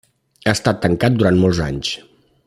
Ha 0.45 0.53
estat 0.57 0.79
tancat 0.85 1.19
durant 1.19 1.37
molts 1.43 1.59
anys. 1.71 1.93